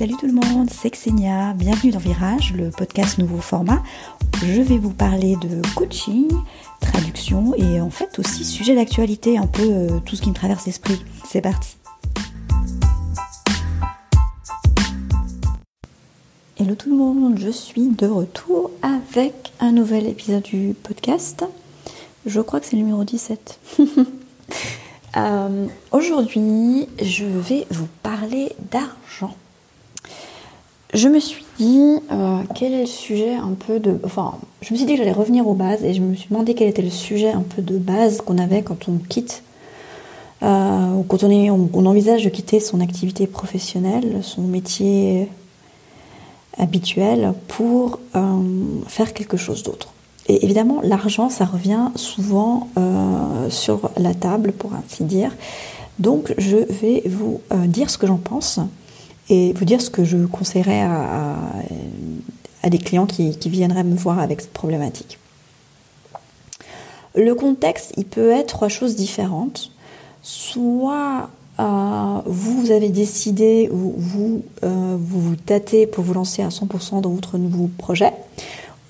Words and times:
Salut 0.00 0.16
tout 0.18 0.28
le 0.28 0.32
monde, 0.32 0.70
c'est 0.70 0.88
Xenia, 0.88 1.52
bienvenue 1.52 1.92
dans 1.92 1.98
Virage, 1.98 2.54
le 2.54 2.70
podcast 2.70 3.18
nouveau 3.18 3.36
format. 3.36 3.82
Je 4.42 4.62
vais 4.62 4.78
vous 4.78 4.94
parler 4.94 5.36
de 5.36 5.60
coaching, 5.74 6.26
traduction 6.80 7.54
et 7.54 7.82
en 7.82 7.90
fait 7.90 8.18
aussi 8.18 8.46
sujet 8.46 8.74
d'actualité, 8.74 9.36
un 9.36 9.46
peu 9.46 9.60
euh, 9.62 10.00
tout 10.00 10.16
ce 10.16 10.22
qui 10.22 10.30
me 10.30 10.34
traverse 10.34 10.64
l'esprit. 10.64 10.98
C'est 11.28 11.42
parti. 11.42 11.76
Hello 16.58 16.74
tout 16.74 16.88
le 16.88 16.96
monde, 16.96 17.38
je 17.38 17.50
suis 17.50 17.88
de 17.88 18.06
retour 18.06 18.70
avec 18.80 19.52
un 19.60 19.72
nouvel 19.72 20.06
épisode 20.06 20.44
du 20.44 20.74
podcast. 20.82 21.44
Je 22.24 22.40
crois 22.40 22.60
que 22.60 22.64
c'est 22.64 22.76
le 22.76 22.84
numéro 22.84 23.04
17. 23.04 23.60
Euh, 25.16 25.66
aujourd'hui, 25.90 26.88
je 27.02 27.24
vais 27.24 27.66
vous 27.72 27.88
parler 28.00 28.52
d'argent. 28.70 29.34
Je 30.92 31.08
me 31.08 31.20
suis 31.20 31.44
dit 31.58 31.96
euh, 32.10 32.42
quel 32.54 32.72
est 32.72 32.80
le 32.80 32.86
sujet 32.86 33.34
un 33.34 33.52
peu 33.52 33.78
de. 33.78 33.98
Enfin, 34.04 34.34
je 34.60 34.72
me 34.72 34.76
suis 34.76 34.86
dit 34.86 34.94
que 34.94 34.98
j'allais 34.98 35.12
revenir 35.12 35.46
aux 35.46 35.54
bases 35.54 35.84
et 35.84 35.94
je 35.94 36.00
me 36.00 36.14
suis 36.14 36.28
demandé 36.28 36.54
quel 36.54 36.68
était 36.68 36.82
le 36.82 36.90
sujet 36.90 37.30
un 37.30 37.42
peu 37.42 37.62
de 37.62 37.78
base 37.78 38.20
qu'on 38.20 38.38
avait 38.38 38.62
quand 38.62 38.88
on 38.88 38.98
quitte, 38.98 39.42
euh, 40.42 40.94
ou 40.94 41.04
quand 41.04 41.22
on, 41.22 41.30
est, 41.30 41.50
on, 41.50 41.86
envisage 41.86 42.24
de 42.24 42.30
quitter 42.30 42.58
son 42.58 42.80
activité 42.80 43.26
professionnelle, 43.26 44.20
son 44.22 44.42
métier 44.42 45.28
habituel 46.58 47.34
pour 47.46 48.00
faire 48.88 49.14
quelque 49.14 49.36
chose 49.36 49.62
d'autre. 49.62 49.94
Et 50.30 50.44
évidemment, 50.44 50.80
l'argent, 50.84 51.28
ça 51.28 51.44
revient 51.44 51.90
souvent 51.96 52.68
euh, 52.78 53.50
sur 53.50 53.90
la 53.96 54.14
table, 54.14 54.52
pour 54.52 54.74
ainsi 54.74 55.02
dire. 55.02 55.32
Donc, 55.98 56.32
je 56.38 56.56
vais 56.56 57.02
vous 57.06 57.40
euh, 57.52 57.66
dire 57.66 57.90
ce 57.90 57.98
que 57.98 58.06
j'en 58.06 58.16
pense 58.16 58.60
et 59.30 59.52
vous 59.54 59.64
dire 59.64 59.80
ce 59.80 59.88
que 59.88 60.04
je 60.04 60.18
conseillerais 60.26 60.82
à, 60.82 62.68
des 62.68 62.78
clients 62.78 63.06
qui, 63.06 63.30
viendraient 63.46 63.84
me 63.84 63.96
voir 63.96 64.18
avec 64.18 64.42
cette 64.42 64.52
problématique. 64.52 65.18
Le 67.14 67.34
contexte, 67.34 67.94
il 67.96 68.04
peut 68.04 68.30
être 68.30 68.48
trois 68.48 68.68
choses 68.68 68.96
différentes. 68.96 69.72
Soit 70.22 71.30
euh, 71.58 72.18
vous 72.26 72.70
avez 72.70 72.90
décidé, 72.90 73.68
vous, 73.72 73.94
vous, 73.96 74.42
vous 74.62 75.20
vous 75.20 75.36
tâtez 75.36 75.86
pour 75.86 76.04
vous 76.04 76.12
lancer 76.12 76.42
à 76.42 76.48
100% 76.48 77.00
dans 77.00 77.10
votre 77.10 77.38
nouveau 77.38 77.70
projet, 77.78 78.12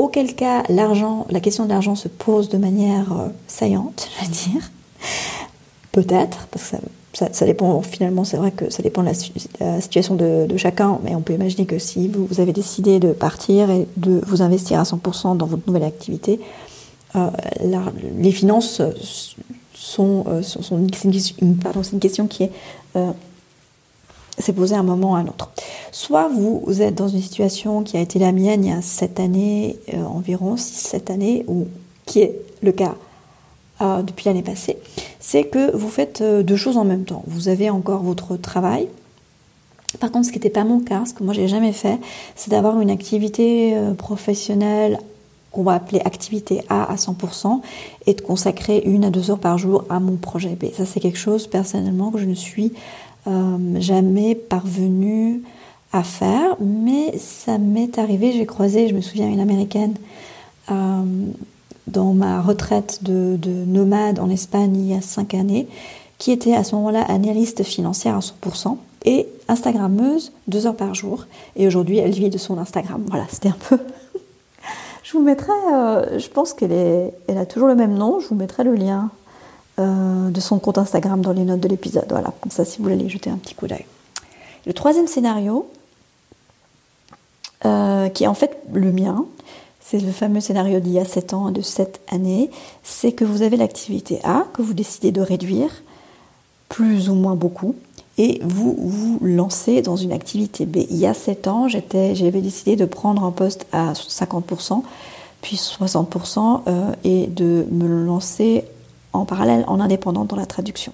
auquel 0.00 0.34
cas 0.34 0.62
l'argent, 0.70 1.26
la 1.28 1.40
question 1.40 1.64
de 1.64 1.68
l'argent 1.68 1.94
se 1.94 2.08
pose 2.08 2.48
de 2.48 2.56
manière 2.56 3.12
euh, 3.12 3.28
saillante, 3.46 4.08
je 4.18 4.24
veux 4.24 4.32
dire. 4.32 4.70
Peut-être, 5.92 6.46
parce 6.50 6.70
que 6.70 6.76
ça, 6.76 6.82
dépend, 7.42 7.82
finalement, 7.82 8.24
c'est 8.24 8.36
vrai 8.36 8.52
que 8.52 8.70
ça 8.70 8.82
dépend 8.82 9.02
de 9.02 9.08
la, 9.08 9.80
situation 9.80 10.14
de, 10.14 10.56
chacun, 10.56 10.98
mais 11.02 11.14
on 11.14 11.20
peut 11.20 11.34
imaginer 11.34 11.66
que 11.66 11.78
si 11.78 12.08
vous, 12.08 12.40
avez 12.40 12.52
décidé 12.52 13.00
de 13.00 13.12
partir 13.12 13.70
et 13.70 13.86
de 13.96 14.20
vous 14.26 14.42
investir 14.42 14.78
à 14.78 14.84
100% 14.84 15.36
dans 15.36 15.46
votre 15.46 15.62
nouvelle 15.66 15.84
activité, 15.84 16.40
euh, 17.16 17.28
les 18.18 18.30
finances 18.30 18.80
sont, 19.74 20.24
euh, 20.28 20.42
une, 20.72 22.00
question 22.00 22.26
qui 22.26 22.44
est 22.44 22.52
s'est 24.40 24.52
posé 24.52 24.74
un 24.74 24.82
moment 24.82 25.12
ou 25.12 25.14
à 25.14 25.18
un 25.18 25.26
autre. 25.26 25.50
Soit 25.92 26.28
vous, 26.28 26.82
êtes 26.82 26.94
dans 26.94 27.08
une 27.08 27.22
situation 27.22 27.82
qui 27.82 27.96
a 27.96 28.00
été 28.00 28.18
la 28.18 28.32
mienne 28.32 28.64
il 28.64 28.70
y 28.70 28.74
a 28.74 28.82
7 28.82 29.20
années, 29.20 29.78
euh, 29.94 30.02
environ 30.02 30.56
6-7 30.56 31.12
années, 31.12 31.44
ou 31.46 31.66
qui 32.06 32.20
est 32.20 32.40
le 32.62 32.72
cas 32.72 32.94
euh, 33.80 34.02
depuis 34.02 34.26
l'année 34.26 34.42
passée, 34.42 34.78
c'est 35.18 35.44
que 35.44 35.74
vous 35.76 35.88
faites 35.88 36.20
euh, 36.20 36.42
deux 36.42 36.56
choses 36.56 36.76
en 36.76 36.84
même 36.84 37.04
temps. 37.04 37.22
Vous 37.26 37.48
avez 37.48 37.70
encore 37.70 38.02
votre 38.02 38.36
travail. 38.36 38.88
Par 39.98 40.12
contre, 40.12 40.26
ce 40.26 40.32
qui 40.32 40.38
n'était 40.38 40.50
pas 40.50 40.64
mon 40.64 40.80
cas, 40.80 41.04
ce 41.04 41.14
que 41.14 41.24
moi 41.24 41.34
j'ai 41.34 41.48
jamais 41.48 41.72
fait, 41.72 41.98
c'est 42.36 42.50
d'avoir 42.50 42.80
une 42.80 42.90
activité 42.90 43.76
professionnelle 43.98 44.98
qu'on 45.50 45.62
va 45.62 45.74
appeler 45.74 46.00
activité 46.04 46.62
A 46.68 46.90
à 46.90 46.96
100% 46.96 47.60
et 48.06 48.14
de 48.14 48.20
consacrer 48.20 48.82
une 48.84 49.04
à 49.04 49.10
deux 49.10 49.30
heures 49.30 49.38
par 49.38 49.58
jour 49.58 49.84
à 49.88 50.00
mon 50.00 50.16
projet 50.16 50.50
B. 50.50 50.66
Ça, 50.76 50.84
c'est 50.84 51.00
quelque 51.00 51.18
chose 51.18 51.46
personnellement 51.46 52.10
que 52.10 52.18
je 52.18 52.26
ne 52.26 52.34
suis 52.34 52.72
euh, 53.26 53.80
jamais 53.80 54.34
parvenue 54.34 55.42
à 55.92 56.02
faire, 56.02 56.56
mais 56.60 57.18
ça 57.18 57.58
m'est 57.58 57.98
arrivé, 57.98 58.32
j'ai 58.32 58.46
croisé, 58.46 58.88
je 58.88 58.94
me 58.94 59.00
souviens, 59.00 59.28
une 59.28 59.40
américaine 59.40 59.94
euh, 60.70 61.02
dans 61.90 62.12
ma 62.12 62.40
retraite 62.40 63.02
de, 63.02 63.38
nomade 63.66 64.18
en 64.18 64.30
Espagne 64.30 64.76
il 64.76 64.86
y 64.86 64.94
a 64.94 65.00
cinq 65.00 65.34
années, 65.34 65.68
qui 66.18 66.32
était 66.32 66.54
à 66.54 66.64
ce 66.64 66.74
moment-là 66.76 67.02
analyste 67.02 67.62
financière 67.62 68.16
à 68.16 68.20
100% 68.20 68.76
et 69.04 69.26
Instagrammeuse 69.48 70.32
deux 70.48 70.66
heures 70.66 70.76
par 70.76 70.94
jour. 70.94 71.26
Et 71.56 71.66
aujourd'hui, 71.66 71.98
elle 71.98 72.10
vit 72.10 72.30
de 72.30 72.38
son 72.38 72.58
Instagram. 72.58 73.04
Voilà, 73.08 73.24
c'était 73.30 73.48
un 73.48 73.56
peu. 73.68 73.78
je 75.02 75.12
vous 75.12 75.22
mettrai, 75.22 75.52
euh, 75.72 76.18
je 76.18 76.28
pense 76.28 76.52
qu'elle 76.52 76.72
est, 76.72 77.14
elle 77.26 77.38
a 77.38 77.46
toujours 77.46 77.68
le 77.68 77.74
même 77.74 77.94
nom. 77.94 78.20
Je 78.20 78.28
vous 78.28 78.34
mettrai 78.34 78.64
le 78.64 78.74
lien 78.74 79.10
euh, 79.78 80.30
de 80.30 80.40
son 80.40 80.58
compte 80.58 80.78
Instagram 80.78 81.22
dans 81.22 81.32
les 81.32 81.44
notes 81.44 81.60
de 81.60 81.68
l'épisode. 81.68 82.06
Voilà, 82.10 82.32
comme 82.40 82.52
ça 82.52 82.64
si 82.64 82.78
vous 82.78 82.84
voulez 82.84 83.08
jeter 83.08 83.30
un 83.30 83.36
petit 83.36 83.54
coup 83.54 83.66
d'œil. 83.66 83.86
Le 84.66 84.74
troisième 84.74 85.06
scénario, 85.06 85.70
euh, 87.64 88.08
qui 88.10 88.24
est 88.24 88.26
en 88.26 88.34
fait 88.34 88.58
le 88.72 88.92
mien, 88.92 89.24
c'est 89.80 89.98
le 89.98 90.12
fameux 90.12 90.40
scénario 90.40 90.80
d'il 90.80 90.92
y 90.92 90.98
a 90.98 91.04
7 91.04 91.34
ans, 91.34 91.50
de 91.50 91.62
7 91.62 92.00
années, 92.10 92.50
c'est 92.82 93.12
que 93.12 93.24
vous 93.24 93.42
avez 93.42 93.56
l'activité 93.56 94.20
A, 94.24 94.44
que 94.52 94.62
vous 94.62 94.74
décidez 94.74 95.10
de 95.10 95.20
réduire, 95.20 95.70
plus 96.68 97.08
ou 97.08 97.14
moins 97.14 97.34
beaucoup, 97.34 97.74
et 98.18 98.40
vous 98.44 98.76
vous 98.78 99.18
lancez 99.22 99.82
dans 99.82 99.96
une 99.96 100.12
activité 100.12 100.66
B. 100.66 100.78
Il 100.90 100.96
y 100.96 101.06
a 101.06 101.14
7 101.14 101.48
ans, 101.48 101.68
j'avais 101.68 102.40
décidé 102.40 102.76
de 102.76 102.84
prendre 102.84 103.24
un 103.24 103.30
poste 103.30 103.66
à 103.72 103.94
50%, 103.94 104.82
puis 105.40 105.56
60%, 105.56 106.60
euh, 106.66 106.92
et 107.04 107.26
de 107.26 107.66
me 107.70 107.88
lancer 108.04 108.64
en 109.12 109.24
parallèle, 109.24 109.64
en 109.66 109.80
indépendant 109.80 110.24
dans 110.24 110.36
la 110.36 110.46
traduction. 110.46 110.92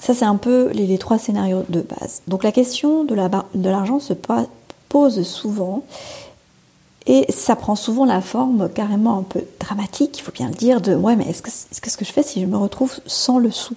Ça, 0.00 0.12
c'est 0.12 0.26
un 0.26 0.36
peu 0.36 0.70
les, 0.72 0.98
trois 0.98 1.18
scénarios 1.18 1.64
de 1.70 1.80
base. 1.80 2.20
Donc 2.28 2.44
la 2.44 2.52
question 2.52 3.04
de 3.04 3.14
l'argent 3.14 4.00
se 4.00 4.12
pose 4.90 5.22
souvent 5.22 5.82
et 7.06 7.26
ça 7.30 7.54
prend 7.56 7.76
souvent 7.76 8.04
la 8.04 8.20
forme 8.20 8.68
carrément 8.68 9.18
un 9.18 9.22
peu 9.22 9.42
dramatique, 9.60 10.18
il 10.18 10.22
faut 10.22 10.32
bien 10.32 10.48
le 10.48 10.54
dire, 10.54 10.80
de 10.80 10.94
ouais, 10.94 11.16
mais 11.16 11.28
est-ce 11.28 11.42
que, 11.42 11.50
est 11.50 11.86
-ce 11.86 11.96
que 11.96 12.04
je 12.04 12.12
fais 12.12 12.22
si 12.22 12.40
je 12.40 12.46
me 12.46 12.56
retrouve 12.56 12.92
sans 13.06 13.38
le 13.38 13.50
sou? 13.50 13.74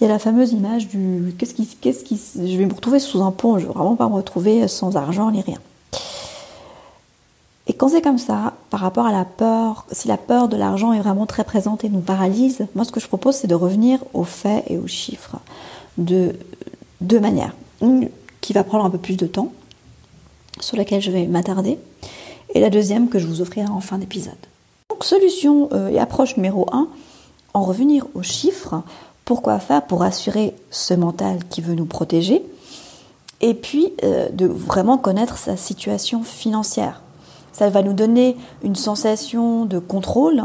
Il 0.00 0.04
y 0.04 0.10
a 0.10 0.12
la 0.12 0.18
fameuse 0.18 0.52
image 0.52 0.88
du 0.88 1.34
qu'est-ce 1.38 1.54
qui, 1.54 1.66
qu'est-ce 1.66 2.04
qui, 2.04 2.20
je 2.36 2.56
vais 2.56 2.66
me 2.66 2.74
retrouver 2.74 3.00
sous 3.00 3.22
un 3.22 3.32
pont, 3.32 3.58
je 3.58 3.64
ne 3.64 3.68
vais 3.68 3.74
vraiment 3.74 3.96
pas 3.96 4.08
me 4.08 4.14
retrouver 4.14 4.68
sans 4.68 4.96
argent 4.96 5.30
ni 5.30 5.40
rien. 5.40 5.58
Et 7.68 7.74
quand 7.74 7.88
c'est 7.88 8.00
comme 8.00 8.18
ça, 8.18 8.54
par 8.70 8.80
rapport 8.80 9.06
à 9.06 9.12
la 9.12 9.24
peur, 9.24 9.84
si 9.92 10.08
la 10.08 10.16
peur 10.16 10.48
de 10.48 10.56
l'argent 10.56 10.92
est 10.92 11.00
vraiment 11.00 11.26
très 11.26 11.44
présente 11.44 11.84
et 11.84 11.88
nous 11.88 12.00
paralyse, 12.00 12.66
moi 12.74 12.84
ce 12.84 12.92
que 12.92 13.00
je 13.00 13.08
propose 13.08 13.36
c'est 13.36 13.46
de 13.46 13.54
revenir 13.54 13.98
aux 14.14 14.24
faits 14.24 14.64
et 14.68 14.78
aux 14.78 14.86
chiffres 14.86 15.36
de 15.98 16.34
deux 17.00 17.20
manières. 17.20 17.54
Une 17.82 18.08
qui 18.40 18.52
va 18.52 18.64
prendre 18.64 18.84
un 18.84 18.90
peu 18.90 18.98
plus 18.98 19.16
de 19.16 19.26
temps, 19.26 19.52
sur 20.60 20.76
laquelle 20.76 21.02
je 21.02 21.10
vais 21.10 21.26
m'attarder, 21.26 21.78
et 22.58 22.60
la 22.60 22.70
deuxième 22.70 23.08
que 23.08 23.18
je 23.18 23.26
vous 23.26 23.40
offrirai 23.40 23.68
en 23.68 23.80
fin 23.80 23.98
d'épisode. 23.98 24.34
Donc 24.90 25.04
solution 25.04 25.68
euh, 25.72 25.88
et 25.88 25.98
approche 25.98 26.36
numéro 26.36 26.66
1, 26.72 26.88
en 27.54 27.62
revenir 27.62 28.06
aux 28.14 28.22
chiffres, 28.22 28.82
pourquoi 29.24 29.58
faire 29.58 29.86
pour 29.86 30.02
assurer 30.02 30.54
ce 30.70 30.94
mental 30.94 31.38
qui 31.48 31.60
veut 31.60 31.74
nous 31.74 31.86
protéger, 31.86 32.42
et 33.40 33.54
puis 33.54 33.92
euh, 34.02 34.28
de 34.30 34.46
vraiment 34.46 34.98
connaître 34.98 35.38
sa 35.38 35.56
situation 35.56 36.22
financière 36.24 37.00
ça 37.58 37.68
va 37.70 37.82
nous 37.82 37.92
donner 37.92 38.36
une 38.62 38.76
sensation 38.76 39.64
de 39.64 39.80
contrôle. 39.80 40.44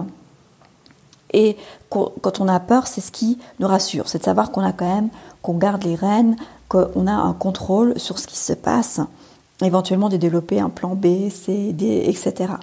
Et 1.32 1.58
quand 1.90 2.40
on 2.40 2.48
a 2.48 2.60
peur, 2.60 2.88
c'est 2.88 3.02
ce 3.02 3.12
qui 3.12 3.38
nous 3.60 3.68
rassure, 3.68 4.10
c'est 4.10 4.18
de 4.18 4.24
savoir 4.24 4.52
qu'on 4.52 4.64
a 4.64 4.72
quand 4.72 4.92
même, 4.92 5.10
qu'on 5.44 5.54
garde 5.54 5.84
les 5.84 5.94
rênes, 5.94 6.36
qu'on 6.70 7.06
a 7.06 7.14
un 7.14 7.34
contrôle 7.34 8.00
sur 8.00 8.18
ce 8.18 8.26
qui 8.26 8.38
se 8.38 8.54
passe, 8.54 9.00
éventuellement 9.64 10.10
de 10.10 10.18
développer 10.18 10.60
un 10.60 10.70
plan 10.70 10.96
B, 10.96 11.30
C, 11.30 11.74
D, 11.74 12.04
etc. 12.06 12.54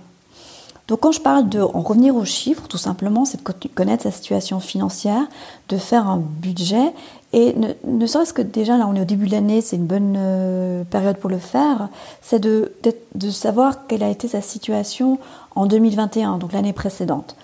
Donc 0.90 1.00
quand 1.00 1.12
je 1.12 1.20
parle 1.20 1.48
de 1.48 1.60
en 1.60 1.82
revenir 1.82 2.16
aux 2.16 2.24
chiffres, 2.24 2.66
tout 2.66 2.76
simplement, 2.76 3.24
c'est 3.24 3.38
de 3.38 3.68
connaître 3.68 4.02
sa 4.02 4.10
situation 4.10 4.58
financière, 4.58 5.22
de 5.68 5.76
faire 5.76 6.08
un 6.08 6.18
budget 6.18 6.92
et 7.32 7.54
ne, 7.84 8.06
serait-ce 8.06 8.32
que 8.32 8.42
déjà 8.42 8.76
là 8.76 8.88
on 8.88 8.96
est 8.96 9.02
au 9.02 9.04
début 9.04 9.26
de 9.26 9.30
l'année, 9.30 9.60
c'est 9.60 9.76
une 9.76 9.86
bonne 9.86 10.16
euh, 10.18 10.82
période 10.82 11.16
pour 11.16 11.30
le 11.30 11.38
faire, 11.38 11.88
c'est 12.20 12.40
de, 12.40 12.72
de, 13.14 13.30
savoir 13.30 13.86
quelle 13.86 14.02
a 14.02 14.08
été 14.08 14.26
sa 14.26 14.40
situation 14.40 15.20
en 15.54 15.66
2021, 15.66 16.38
donc 16.38 16.52
l'année 16.52 16.72
précédente. 16.72 17.36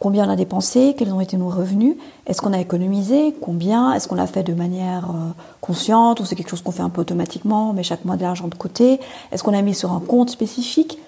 Combien 0.00 0.26
on 0.26 0.30
a 0.30 0.36
dépensé, 0.36 0.94
quels 0.96 1.12
ont 1.12 1.20
été 1.20 1.36
nos 1.36 1.50
revenus, 1.50 1.94
est-ce 2.26 2.40
qu'on 2.40 2.54
a 2.54 2.58
économisé, 2.58 3.34
combien, 3.38 3.92
est-ce 3.92 4.08
qu'on 4.08 4.14
l'a 4.14 4.26
fait 4.26 4.42
de 4.42 4.54
manière 4.54 5.10
euh, 5.10 5.28
consciente 5.60 6.20
ou 6.20 6.24
c'est 6.24 6.36
quelque 6.36 6.48
chose 6.48 6.62
qu'on 6.62 6.70
fait 6.70 6.82
un 6.82 6.88
peu 6.88 7.02
automatiquement, 7.02 7.74
mais 7.74 7.82
chaque 7.82 8.06
mois 8.06 8.16
de 8.16 8.22
l'argent 8.22 8.48
de 8.48 8.54
côté, 8.54 8.98
est-ce 9.30 9.42
qu'on 9.42 9.52
a 9.52 9.60
mis 9.60 9.74
sur 9.74 9.92
un 9.92 10.00
compte 10.00 10.30
spécifique 10.30 10.98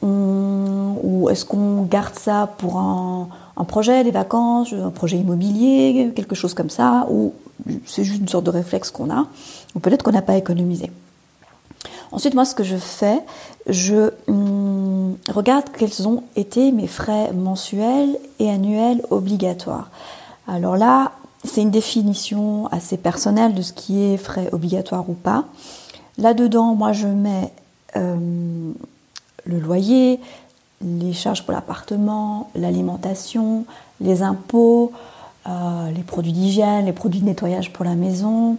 ou 0.00 1.28
est-ce 1.28 1.44
qu'on 1.44 1.82
garde 1.82 2.14
ça 2.14 2.48
pour 2.58 2.78
un, 2.78 3.28
projet, 3.66 4.04
des 4.04 4.12
vacances, 4.12 4.72
un 4.72 4.90
projet 4.90 5.16
immobilier, 5.18 6.12
quelque 6.14 6.34
chose 6.34 6.54
comme 6.54 6.70
ça, 6.70 7.06
ou 7.10 7.34
c'est 7.84 8.04
juste 8.04 8.20
une 8.20 8.28
sorte 8.28 8.44
de 8.44 8.50
réflexe 8.50 8.90
qu'on 8.90 9.10
a, 9.10 9.26
ou 9.74 9.80
peut-être 9.80 10.02
qu'on 10.02 10.12
n'a 10.12 10.22
pas 10.22 10.36
économisé. 10.36 10.90
Ensuite, 12.12 12.34
moi, 12.34 12.44
ce 12.44 12.54
que 12.54 12.64
je 12.64 12.76
fais, 12.76 13.20
je 13.66 14.10
hum, 14.28 14.77
regarde 15.28 15.64
quels 15.76 16.06
ont 16.08 16.22
été 16.36 16.72
mes 16.72 16.86
frais 16.86 17.32
mensuels 17.32 18.18
et 18.38 18.50
annuels 18.50 19.02
obligatoires. 19.10 19.90
Alors 20.46 20.76
là, 20.76 21.12
c'est 21.44 21.62
une 21.62 21.70
définition 21.70 22.66
assez 22.68 22.96
personnelle 22.96 23.54
de 23.54 23.62
ce 23.62 23.72
qui 23.72 24.02
est 24.02 24.16
frais 24.16 24.48
obligatoires 24.52 25.08
ou 25.08 25.14
pas. 25.14 25.44
Là-dedans, 26.16 26.74
moi, 26.74 26.92
je 26.92 27.06
mets 27.06 27.52
euh, 27.96 28.72
le 29.44 29.58
loyer, 29.58 30.20
les 30.82 31.12
charges 31.12 31.44
pour 31.44 31.52
l'appartement, 31.52 32.50
l'alimentation, 32.54 33.64
les 34.00 34.22
impôts, 34.22 34.92
euh, 35.46 35.90
les 35.90 36.02
produits 36.02 36.32
d'hygiène, 36.32 36.86
les 36.86 36.92
produits 36.92 37.20
de 37.20 37.26
nettoyage 37.26 37.72
pour 37.72 37.84
la 37.84 37.94
maison, 37.94 38.56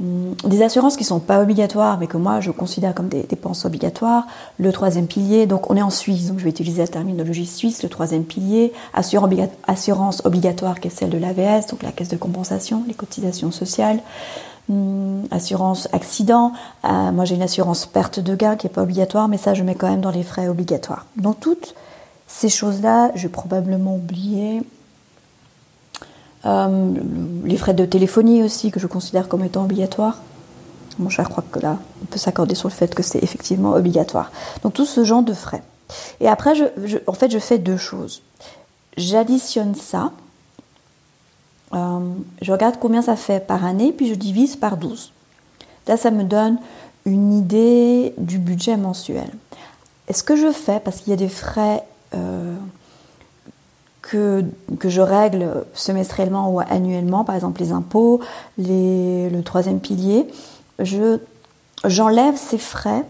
des 0.00 0.62
assurances 0.62 0.96
qui 0.96 1.02
ne 1.02 1.08
sont 1.08 1.20
pas 1.20 1.42
obligatoires, 1.42 1.98
mais 1.98 2.06
que 2.06 2.16
moi 2.16 2.40
je 2.40 2.50
considère 2.50 2.94
comme 2.94 3.08
des 3.08 3.24
dépenses 3.24 3.66
obligatoires. 3.66 4.26
Le 4.58 4.72
troisième 4.72 5.06
pilier, 5.06 5.46
donc 5.46 5.70
on 5.70 5.76
est 5.76 5.82
en 5.82 5.90
Suisse, 5.90 6.28
donc 6.28 6.38
je 6.38 6.44
vais 6.44 6.50
utiliser 6.50 6.80
la 6.80 6.88
terminologie 6.88 7.44
suisse. 7.44 7.82
Le 7.82 7.90
troisième 7.90 8.24
pilier, 8.24 8.72
assurance 8.94 10.22
obligatoire 10.24 10.80
qui 10.80 10.88
est 10.88 10.90
celle 10.90 11.10
de 11.10 11.18
l'AVS, 11.18 11.66
donc 11.66 11.82
la 11.82 11.92
caisse 11.92 12.08
de 12.08 12.16
compensation, 12.16 12.82
les 12.88 12.94
cotisations 12.94 13.50
sociales. 13.50 14.00
Hum, 14.70 15.24
assurance 15.30 15.88
accident, 15.92 16.52
euh, 16.84 17.10
moi 17.10 17.24
j'ai 17.24 17.34
une 17.34 17.42
assurance 17.42 17.86
perte 17.86 18.20
de 18.20 18.36
gain 18.36 18.56
qui 18.56 18.66
n'est 18.66 18.72
pas 18.72 18.82
obligatoire, 18.82 19.26
mais 19.26 19.36
ça 19.36 19.52
je 19.52 19.64
mets 19.64 19.74
quand 19.74 19.90
même 19.90 20.00
dans 20.00 20.12
les 20.12 20.22
frais 20.22 20.48
obligatoires. 20.48 21.06
Donc 21.16 21.40
toutes 21.40 21.74
ces 22.26 22.48
choses-là, 22.48 23.10
je 23.16 23.22
vais 23.22 23.32
probablement 23.32 23.96
oublier. 23.96 24.62
Euh, 26.46 26.94
les 27.44 27.56
frais 27.56 27.74
de 27.74 27.84
téléphonie 27.84 28.42
aussi, 28.42 28.70
que 28.70 28.80
je 28.80 28.86
considère 28.86 29.28
comme 29.28 29.44
étant 29.44 29.64
obligatoires. 29.64 30.18
Bon, 30.98 31.08
je 31.08 31.22
crois 31.22 31.44
que 31.50 31.58
là, 31.58 31.78
on 32.02 32.06
peut 32.06 32.18
s'accorder 32.18 32.54
sur 32.54 32.68
le 32.68 32.74
fait 32.74 32.94
que 32.94 33.02
c'est 33.02 33.22
effectivement 33.22 33.72
obligatoire. 33.72 34.30
Donc 34.62 34.74
tout 34.74 34.86
ce 34.86 35.04
genre 35.04 35.22
de 35.22 35.34
frais. 35.34 35.62
Et 36.20 36.28
après, 36.28 36.52
en 37.06 37.12
fait, 37.12 37.30
je 37.30 37.38
fais 37.38 37.58
deux 37.58 37.76
choses. 37.76 38.22
J'additionne 38.96 39.74
ça, 39.74 40.12
euh, 41.72 41.98
je 42.42 42.52
regarde 42.52 42.76
combien 42.80 43.02
ça 43.02 43.16
fait 43.16 43.46
par 43.46 43.64
année, 43.64 43.92
puis 43.92 44.08
je 44.08 44.14
divise 44.14 44.56
par 44.56 44.76
12. 44.76 45.12
Là, 45.86 45.96
ça 45.96 46.10
me 46.10 46.24
donne 46.24 46.58
une 47.04 47.32
idée 47.32 48.14
du 48.18 48.38
budget 48.38 48.76
mensuel. 48.76 49.30
Et 50.08 50.12
ce 50.12 50.22
que 50.22 50.36
je 50.36 50.50
fais, 50.50 50.80
parce 50.80 50.98
qu'il 50.98 51.10
y 51.10 51.14
a 51.14 51.16
des 51.16 51.28
frais 51.28 51.84
euh, 52.14 52.56
que, 54.10 54.44
je 54.88 55.00
règle 55.00 55.64
semestriellement 55.74 56.50
ou 56.50 56.60
annuellement, 56.60 57.24
par 57.24 57.34
exemple 57.34 57.60
les 57.60 57.72
impôts, 57.72 58.20
le 58.58 59.40
troisième 59.42 59.80
pilier, 59.80 60.26
je, 60.78 61.18
j'enlève 61.84 62.36
ces 62.36 62.58
frais 62.58 63.04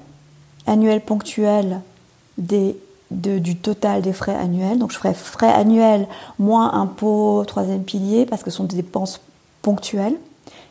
annuels 0.66 1.00
ponctuels 1.00 1.80
du 2.38 3.56
total 3.56 4.02
des 4.02 4.12
frais 4.12 4.34
annuels. 4.34 4.78
Donc 4.78 4.92
je 4.92 4.98
ferai 4.98 5.14
frais 5.14 5.52
annuels 5.52 6.06
moins 6.38 6.72
impôts, 6.74 7.44
troisième 7.46 7.82
pilier, 7.82 8.26
parce 8.26 8.42
que 8.42 8.50
ce 8.50 8.58
sont 8.58 8.64
des 8.64 8.76
dépenses 8.76 9.20
ponctuelles. 9.62 10.16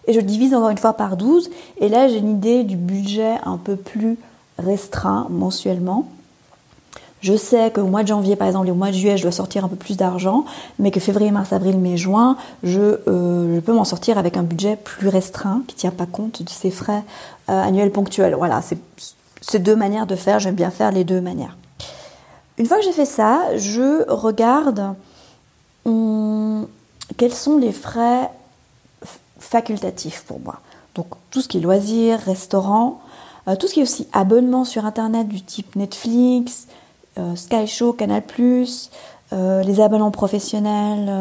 Et 0.08 0.14
je 0.14 0.20
divise 0.20 0.54
encore 0.54 0.70
une 0.70 0.78
fois 0.78 0.94
par 0.94 1.18
12. 1.18 1.50
Et 1.78 1.90
là, 1.90 2.08
j'ai 2.08 2.18
une 2.18 2.32
idée 2.32 2.64
du 2.64 2.76
budget 2.76 3.36
un 3.46 3.58
peu 3.58 3.76
plus 3.76 4.18
restreint 4.58 5.28
mensuellement. 5.30 6.08
Je 7.22 7.36
sais 7.36 7.72
qu'au 7.72 7.84
mois 7.84 8.04
de 8.04 8.08
janvier, 8.08 8.36
par 8.36 8.48
exemple, 8.48 8.68
et 8.68 8.72
au 8.72 8.76
mois 8.76 8.90
de 8.90 8.94
juillet, 8.94 9.18
je 9.18 9.24
dois 9.24 9.32
sortir 9.32 9.66
un 9.66 9.68
peu 9.68 9.76
plus 9.76 9.98
d'argent, 9.98 10.46
mais 10.78 10.90
que 10.90 11.00
février, 11.02 11.32
mars, 11.32 11.52
avril, 11.52 11.78
mai, 11.78 11.98
juin, 11.98 12.38
je, 12.64 13.00
euh, 13.08 13.60
peux 13.62 13.74
m'en 13.74 13.84
sortir 13.84 14.18
avec 14.18 14.38
un 14.38 14.44
budget 14.44 14.78
plus 14.78 15.10
restreint 15.10 15.62
qui 15.68 15.76
ne 15.76 15.80
tient 15.80 15.92
pas 15.92 16.06
compte 16.06 16.42
de 16.42 16.50
ces 16.50 16.72
frais 16.72 17.04
euh, 17.50 17.62
annuels 17.62 17.92
ponctuels. 17.92 18.36
Voilà, 18.36 18.62
c'est 19.42 19.60
deux 19.60 19.76
manières 19.76 20.08
de 20.08 20.16
faire. 20.16 20.40
J'aime 20.40 20.56
bien 20.56 20.72
faire 20.72 20.92
les 20.92 21.04
deux 21.04 21.20
manières. 21.20 21.58
Une 22.58 22.66
fois 22.66 22.78
que 22.78 22.84
j'ai 22.84 22.92
fait 22.92 23.06
ça, 23.06 23.58
je 23.58 24.10
regarde 24.10 24.96
hum, 25.86 26.68
quels 27.18 27.34
sont 27.34 27.58
les 27.58 27.72
frais 27.72 28.30
facultatifs 29.40 30.24
pour 30.26 30.40
moi. 30.40 30.60
Donc 30.96 31.08
tout 31.32 31.42
ce 31.42 31.48
qui 31.48 31.58
est 31.58 31.62
loisirs, 31.62 32.20
restaurants, 32.20 33.02
euh, 33.48 33.56
tout 33.56 33.68
ce 33.68 33.74
qui 33.74 33.80
est 33.80 33.84
aussi 33.84 34.08
abonnement 34.12 34.66
sur 34.66 34.86
Internet 34.86 35.28
du 35.28 35.42
type 35.42 35.76
Netflix, 35.76 36.68
Sky 37.36 37.68
Show, 37.68 37.94
Canal⁇ 37.94 38.24
euh, 39.32 39.62
les 39.64 39.80
abonnements 39.80 40.12
professionnels, 40.12 41.12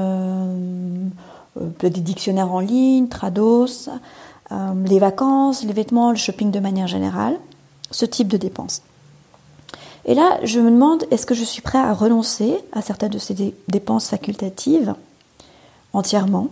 des 1.81 1.91
dictionnaires 1.91 2.53
en 2.53 2.61
ligne, 2.61 3.09
Trados, 3.09 3.91
les 4.51 4.99
vacances, 4.99 5.65
les 5.65 5.73
vêtements, 5.73 6.11
le 6.11 6.17
shopping 6.17 6.51
de 6.51 6.61
manière 6.61 6.87
générale, 6.87 7.37
ce 7.91 8.07
type 8.07 8.29
de 8.29 8.37
dépenses. 8.37 8.83
Et 10.05 10.15
là, 10.15 10.39
je 10.43 10.59
me 10.59 10.71
demande, 10.71 11.05
est-ce 11.11 11.27
que 11.27 11.35
je 11.35 11.45
suis 11.45 11.61
prêt 11.61 11.79
à 11.79 11.93
renoncer 11.93 12.57
à 12.73 12.81
certaines 12.81 13.11
de 13.11 13.19
ces 13.19 13.55
dépenses 13.69 14.09
facultatives 14.09 14.95
entièrement? 15.93 16.49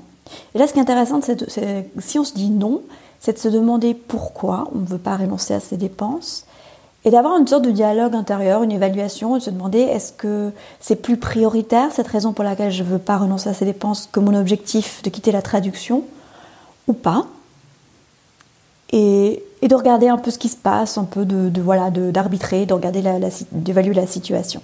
Et 0.55 0.59
là, 0.59 0.67
ce 0.67 0.75
qui 0.75 0.79
est 0.79 0.83
intéressant, 0.83 1.21
c'est 1.23 1.91
si 1.99 2.19
on 2.19 2.25
se 2.25 2.35
dit 2.35 2.51
non, 2.51 2.83
c'est 3.19 3.33
de 3.33 3.39
se 3.39 3.49
demander 3.49 3.95
pourquoi 3.95 4.69
on 4.75 4.79
ne 4.79 4.87
veut 4.87 4.99
pas 4.99 5.17
renoncer 5.17 5.55
à 5.55 5.61
ces 5.61 5.77
dépenses 5.79 6.45
et 7.06 7.11
d'avoir 7.11 7.38
une 7.38 7.47
sorte 7.47 7.64
de 7.64 7.70
dialogue 7.70 8.17
intérieur, 8.17 8.64
une 8.64 8.73
évaluation, 8.73 9.37
de 9.37 9.41
se 9.41 9.50
demander 9.50 9.79
est-ce 9.79 10.12
que 10.12 10.50
c'est 10.81 10.97
plus 10.97 11.17
prioritaire 11.17 11.93
cette 11.93 12.08
raison 12.08 12.32
pour 12.32 12.43
laquelle 12.43 12.73
je 12.73 12.82
ne 12.82 12.88
veux 12.88 12.99
pas 12.99 13.17
renoncer 13.17 13.49
à 13.49 13.55
ces 13.55 13.64
dépenses 13.64 14.08
que 14.11 14.19
mon 14.19 14.35
objectif 14.35 15.05
de 15.05 15.11
quitter 15.11 15.31
la 15.31 15.41
traduction 15.41 16.03
ou 16.88 16.93
pas 16.94 17.26
et, 18.91 19.43
de 19.62 19.75
regarder 19.75 20.08
un 20.08 20.19
peu 20.19 20.32
ce 20.32 20.38
qui 20.38 20.49
se 20.49 20.56
passe, 20.56 20.99
un 20.99 21.05
peu 21.05 21.25
de, 21.25 21.61
voilà 21.61 21.91
d'arbitrer, 21.91 22.67
de, 22.67 22.75
regarder 22.75 23.03
d'évaluer 23.52 23.94
la 23.94 24.06
situation. 24.06 24.61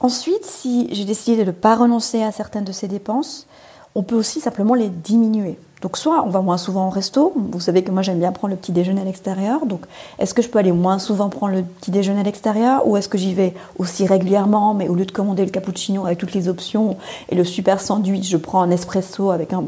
Ensuite, 0.00 0.44
si 0.44 0.88
j'ai 0.92 1.04
décidé 1.04 1.36
de 1.38 1.44
ne 1.44 1.50
pas 1.50 1.76
renoncer 1.76 2.22
à 2.22 2.32
certaines 2.32 2.64
de 2.64 2.72
ces 2.72 2.88
dépenses, 2.88 3.46
on 3.94 4.02
peut 4.02 4.16
aussi 4.16 4.40
simplement 4.40 4.74
les 4.74 4.88
diminuer. 4.88 5.58
Donc 5.82 5.96
soit 5.96 6.22
on 6.26 6.30
va 6.30 6.42
moins 6.42 6.58
souvent 6.58 6.88
au 6.88 6.90
resto, 6.90 7.32
vous 7.34 7.60
savez 7.60 7.82
que 7.82 7.90
moi 7.90 8.02
j'aime 8.02 8.18
bien 8.18 8.32
prendre 8.32 8.52
le 8.52 8.60
petit 8.60 8.72
déjeuner 8.72 9.00
à 9.00 9.04
l'extérieur, 9.04 9.64
donc 9.64 9.80
est-ce 10.18 10.34
que 10.34 10.42
je 10.42 10.48
peux 10.48 10.58
aller 10.58 10.72
moins 10.72 10.98
souvent 10.98 11.30
prendre 11.30 11.54
le 11.54 11.62
petit 11.62 11.90
déjeuner 11.90 12.20
à 12.20 12.22
l'extérieur 12.22 12.86
ou 12.86 12.98
est-ce 12.98 13.08
que 13.08 13.16
j'y 13.16 13.32
vais 13.32 13.54
aussi 13.78 14.06
régulièrement 14.06 14.74
mais 14.74 14.88
au 14.88 14.94
lieu 14.94 15.06
de 15.06 15.12
commander 15.12 15.44
le 15.44 15.50
cappuccino 15.50 16.04
avec 16.04 16.18
toutes 16.18 16.34
les 16.34 16.48
options 16.48 16.98
et 17.30 17.34
le 17.34 17.44
super 17.44 17.80
sandwich, 17.80 18.28
je 18.28 18.36
prends 18.36 18.60
un 18.60 18.70
espresso 18.70 19.30
avec 19.30 19.54
un, 19.54 19.62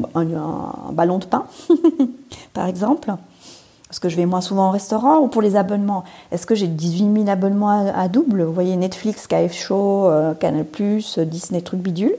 ballon 0.91 1.17
de 1.17 1.25
pain 1.25 1.45
par 2.53 2.67
exemple? 2.67 3.11
Est-ce 3.89 3.99
que 3.99 4.09
je 4.09 4.15
vais 4.15 4.25
moins 4.25 4.41
souvent 4.41 4.69
au 4.69 4.71
restaurant 4.71 5.19
ou 5.19 5.27
pour 5.27 5.43
les 5.43 5.55
abonnements? 5.55 6.03
Est-ce 6.31 6.47
que 6.47 6.55
j'ai 6.55 6.65
18 6.65 7.13
000 7.25 7.29
abonnements 7.29 7.91
à, 7.93 8.07
double? 8.07 8.41
Vous 8.41 8.51
voyez 8.53 8.75
Netflix, 8.75 9.27
KF 9.27 9.53
Show, 9.53 10.07
euh, 10.07 10.33
Canal+, 10.33 10.65
Disney, 11.27 11.61
truc 11.61 11.79
bidule 11.79 12.15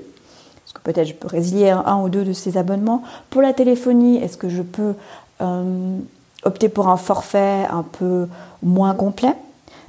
peut-être 0.84 1.08
je 1.08 1.14
peux 1.14 1.28
résilier 1.28 1.70
un, 1.70 2.00
ou 2.02 2.08
deux 2.08 2.24
de 2.24 2.32
ces 2.32 2.56
abonnements. 2.56 3.02
Pour 3.30 3.42
la 3.42 3.52
téléphonie, 3.52 4.18
est-ce 4.18 4.36
que 4.36 4.48
je 4.48 4.62
peux 4.62 4.94
euh, 5.40 5.98
opter 6.44 6.68
pour 6.68 6.88
un 6.88 6.96
forfait 6.96 7.66
un 7.70 7.82
peu 7.82 8.28
moins 8.62 8.94
complet? 8.94 9.34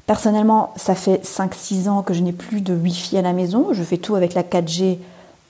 Personnellement, 0.08 0.74
ça 0.76 0.96
fait 0.96 1.24
5-6 1.24 1.90
ans 1.90 2.02
que 2.02 2.14
je 2.14 2.22
n'ai 2.22 2.32
plus 2.32 2.62
de 2.62 2.74
Wi-Fi 2.74 3.18
à 3.18 3.22
la 3.22 3.34
maison. 3.34 3.68
Je 3.72 3.84
fais 3.84 3.98
tout 3.98 4.16
avec 4.16 4.34
la 4.34 4.44
4G 4.44 4.98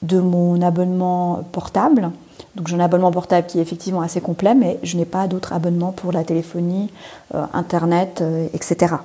de 0.01 0.19
mon 0.19 0.61
abonnement 0.61 1.43
portable. 1.51 2.11
Donc 2.55 2.67
j'ai 2.67 2.75
un 2.75 2.79
abonnement 2.79 3.11
portable 3.11 3.47
qui 3.47 3.59
est 3.59 3.61
effectivement 3.61 4.01
assez 4.01 4.21
complet, 4.21 4.55
mais 4.55 4.79
je 4.81 4.97
n'ai 4.97 5.05
pas 5.05 5.27
d'autres 5.27 5.53
abonnements 5.53 5.91
pour 5.91 6.11
la 6.11 6.23
téléphonie, 6.23 6.89
euh, 7.33 7.45
Internet, 7.53 8.19
euh, 8.21 8.47
etc. 8.53 8.95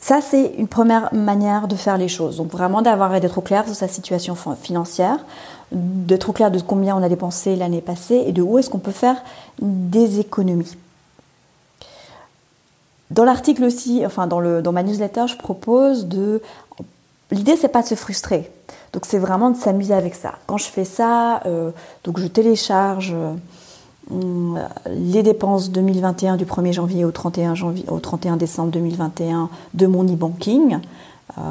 Ça, 0.00 0.20
c'est 0.22 0.54
une 0.56 0.66
première 0.66 1.12
manière 1.12 1.68
de 1.68 1.76
faire 1.76 1.98
les 1.98 2.08
choses. 2.08 2.38
Donc 2.38 2.50
vraiment 2.50 2.80
d'avoir 2.80 3.20
d'être 3.20 3.38
au 3.38 3.42
clair 3.42 3.66
sur 3.66 3.74
sa 3.74 3.86
situation 3.86 4.34
financière, 4.60 5.18
d'être 5.72 6.30
au 6.30 6.32
clair 6.32 6.50
de 6.50 6.58
combien 6.58 6.96
on 6.96 7.02
a 7.02 7.08
dépensé 7.08 7.54
l'année 7.54 7.82
passée 7.82 8.24
et 8.26 8.32
de 8.32 8.40
où 8.40 8.58
est-ce 8.58 8.70
qu'on 8.70 8.78
peut 8.78 8.92
faire 8.92 9.22
des 9.60 10.18
économies. 10.18 10.76
Dans 13.10 13.24
l'article 13.24 13.64
aussi, 13.64 14.06
enfin 14.06 14.26
dans, 14.26 14.40
le, 14.40 14.62
dans 14.62 14.72
ma 14.72 14.82
newsletter, 14.82 15.26
je 15.26 15.36
propose 15.36 16.06
de... 16.06 16.40
L'idée, 17.30 17.56
c'est 17.56 17.68
pas 17.68 17.82
de 17.82 17.88
se 17.88 17.94
frustrer. 17.94 18.50
Donc 18.92 19.04
c'est 19.04 19.18
vraiment 19.18 19.50
de 19.50 19.56
s'amuser 19.56 19.94
avec 19.94 20.14
ça. 20.14 20.34
Quand 20.46 20.56
je 20.56 20.64
fais 20.64 20.84
ça, 20.84 21.42
euh, 21.46 21.70
donc 22.04 22.18
je 22.18 22.26
télécharge 22.26 23.12
euh, 23.14 23.34
les 24.10 25.22
dépenses 25.22 25.70
2021 25.70 26.36
du 26.36 26.44
1er 26.44 26.72
janvier 26.72 27.04
au 27.04 27.10
31, 27.10 27.54
janvier, 27.54 27.84
au 27.88 28.00
31 28.00 28.36
décembre 28.36 28.70
2021 28.72 29.48
de 29.74 29.86
mon 29.86 30.04
e-banking. 30.04 30.78
Euh, 31.38 31.42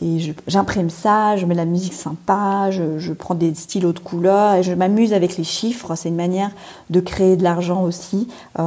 et 0.00 0.34
j'imprime 0.46 0.88
ça, 0.88 1.36
je 1.36 1.44
mets 1.44 1.54
la 1.54 1.66
musique 1.66 1.92
sympa, 1.92 2.70
je, 2.70 3.12
prends 3.12 3.34
des 3.34 3.54
stylos 3.54 3.92
de 3.92 3.98
couleur 3.98 4.54
et 4.54 4.62
je 4.62 4.72
m'amuse 4.72 5.12
avec 5.12 5.36
les 5.36 5.44
chiffres. 5.44 5.94
C'est 5.94 6.08
une 6.08 6.16
manière 6.16 6.50
de 6.88 7.00
créer 7.00 7.36
de 7.36 7.42
l'argent 7.42 7.82
aussi 7.82 8.28
euh, 8.58 8.62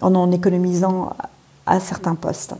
en 0.00 0.14
en 0.14 0.30
économisant 0.30 1.14
à 1.66 1.80
certains 1.80 2.14
postes. 2.14 2.54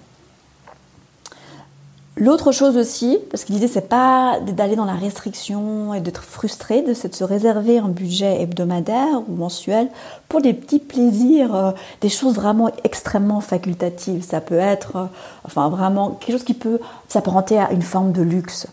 L'autre 2.18 2.52
chose 2.52 2.76
aussi, 2.76 3.18
parce 3.30 3.44
que 3.44 3.52
l'idée 3.52 3.68
c'est 3.68 3.88
pas 3.88 4.38
d'aller 4.40 4.76
dans 4.76 4.84
la 4.84 4.92
restriction 4.92 5.94
et 5.94 6.00
d'être 6.00 6.22
frustré, 6.22 6.84
c'est 6.94 7.08
de 7.08 7.14
se 7.14 7.24
réserver 7.24 7.78
un 7.78 7.88
budget 7.88 8.42
hebdomadaire 8.42 9.22
ou 9.28 9.34
mensuel 9.34 9.88
pour 10.28 10.42
des 10.42 10.52
petits 10.52 10.78
plaisirs, 10.78 11.54
euh, 11.54 11.72
des 12.02 12.10
choses 12.10 12.34
vraiment 12.34 12.70
extrêmement 12.84 13.40
facultatives. 13.40 14.24
Ça 14.24 14.42
peut 14.42 14.58
être, 14.58 14.96
euh, 14.96 15.04
enfin 15.44 15.70
vraiment 15.70 16.10
quelque 16.10 16.32
chose 16.32 16.44
qui 16.44 16.52
peut 16.52 16.80
s'apparenter 17.08 17.58
à 17.58 17.72
une 17.72 17.80
forme 17.80 18.12
de 18.12 18.20
luxe. 18.20 18.66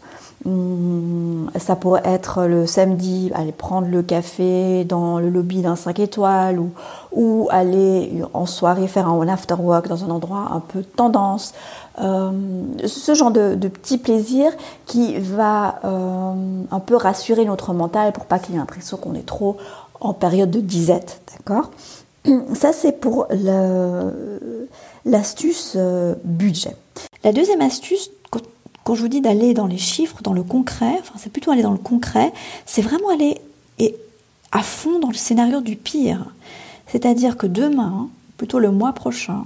Hum, 0.46 1.52
ça 1.58 1.76
pourrait 1.76 2.02
être 2.06 2.46
le 2.46 2.66
samedi, 2.66 3.30
aller 3.36 3.52
prendre 3.52 3.88
le 3.88 4.02
café 4.02 4.86
dans 4.86 5.20
le 5.20 5.30
lobby 5.30 5.62
d'un 5.62 5.76
5 5.76 6.00
étoiles 6.00 6.60
ou, 6.60 6.72
ou 7.12 7.50
aller 7.52 8.24
en 8.34 8.46
soirée 8.46 8.88
faire 8.88 9.10
un 9.10 9.28
after 9.28 9.56
work 9.56 9.90
dans 9.90 10.06
un 10.06 10.10
endroit 10.10 10.48
un 10.52 10.62
peu 10.62 10.82
tendance. 10.84 11.54
Euh, 12.00 12.32
ce 12.86 13.14
genre 13.14 13.32
de, 13.32 13.56
de, 13.56 13.68
petit 13.68 13.98
plaisir 13.98 14.54
qui 14.86 15.18
va 15.18 15.80
euh, 15.84 16.64
un 16.72 16.80
peu 16.80 16.96
rassurer 16.96 17.44
notre 17.44 17.74
mental 17.74 18.14
pour 18.14 18.26
pas 18.26 18.40
qu'il 18.40 18.54
y 18.54 18.58
ait 18.58 18.60
l'impression 18.60 18.96
qu'on 18.96 19.16
est 19.16 19.26
trop 19.26 19.58
en 20.00 20.14
période 20.14 20.50
de 20.50 20.62
disette, 20.62 21.22
d'accord? 21.38 21.72
Ça 22.54 22.72
c'est 22.72 22.94
pour 22.94 23.28
l'astuce 25.06 25.74
euh, 25.76 26.16
budget. 26.24 26.76
La 27.24 27.34
deuxième 27.34 27.62
astuce, 27.62 28.12
quand 28.90 28.96
je 28.96 29.04
vous 29.04 29.08
dis 29.08 29.22
d'aller 29.22 29.54
dans 29.54 29.68
les 29.68 29.78
chiffres, 29.78 30.24
dans 30.24 30.34
le 30.34 30.42
concret, 30.42 30.96
enfin 31.00 31.14
c'est 31.18 31.32
plutôt 31.32 31.52
aller 31.52 31.62
dans 31.62 31.74
le 31.74 31.78
concret, 31.78 32.34
c'est 32.66 32.82
vraiment 32.82 33.10
aller 33.10 33.40
et 33.78 33.96
à 34.52 34.64
fond 34.64 34.98
dans 34.98 35.10
le 35.10 35.14
scénario 35.14 35.62
du 35.62 35.76
pire. 35.76 36.26
C'est-à-dire 36.88 37.38
que 37.38 37.46
demain, 37.46 38.10
plutôt 38.38 38.58
le 38.58 38.72
mois 38.72 38.94
prochain, 38.94 39.46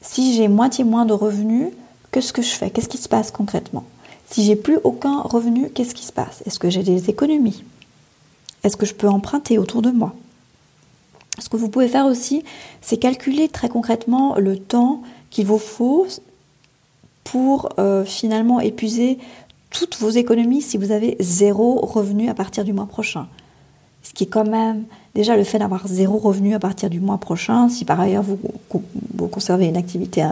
si 0.00 0.34
j'ai 0.34 0.48
moitié 0.48 0.82
moins 0.82 1.04
de 1.04 1.12
revenus, 1.12 1.68
qu'est-ce 2.10 2.32
que 2.32 2.40
je 2.40 2.52
fais? 2.52 2.70
Qu'est-ce 2.70 2.88
qui 2.88 2.96
se 2.96 3.06
passe 3.06 3.30
concrètement? 3.30 3.84
Si 4.30 4.44
j'ai 4.44 4.56
plus 4.56 4.78
aucun 4.82 5.20
revenu, 5.20 5.68
qu'est-ce 5.68 5.94
qui 5.94 6.06
se 6.06 6.12
passe? 6.12 6.42
Est-ce 6.46 6.58
que 6.58 6.70
j'ai 6.70 6.82
des 6.82 7.10
économies? 7.10 7.64
Est-ce 8.62 8.78
que 8.78 8.86
je 8.86 8.94
peux 8.94 9.10
emprunter 9.10 9.58
autour 9.58 9.82
de 9.82 9.90
moi? 9.90 10.14
Ce 11.38 11.50
que 11.50 11.58
vous 11.58 11.68
pouvez 11.68 11.88
faire 11.88 12.06
aussi, 12.06 12.44
c'est 12.80 12.96
calculer 12.96 13.50
très 13.50 13.68
concrètement 13.68 14.36
le 14.36 14.58
temps 14.58 15.02
qu'il 15.28 15.44
vous 15.44 15.58
faut 15.58 16.06
pour 17.24 17.70
euh, 17.78 18.04
finalement 18.04 18.60
épuiser 18.60 19.18
toutes 19.70 19.98
vos 19.98 20.10
économies 20.10 20.62
si 20.62 20.76
vous 20.76 20.92
avez 20.92 21.16
zéro 21.18 21.80
revenu 21.80 22.28
à 22.28 22.34
partir 22.34 22.64
du 22.64 22.72
mois 22.72 22.86
prochain. 22.86 23.26
Ce 24.02 24.12
qui 24.12 24.24
est 24.24 24.28
quand 24.28 24.46
même 24.46 24.84
déjà 25.14 25.36
le 25.36 25.44
fait 25.44 25.58
d'avoir 25.58 25.88
zéro 25.88 26.18
revenu 26.18 26.54
à 26.54 26.58
partir 26.58 26.90
du 26.90 27.00
mois 27.00 27.16
prochain, 27.16 27.70
si 27.70 27.86
par 27.86 27.98
ailleurs 27.98 28.22
vous, 28.22 28.38
conservez 29.28 29.66
une 29.66 29.78
activité 29.78 30.22
euh, 30.22 30.28